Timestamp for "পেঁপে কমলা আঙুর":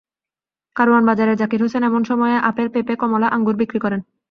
2.73-3.55